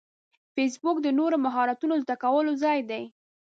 [0.53, 3.03] فېسبوک د نوو مهارتونو زده کولو ځای دی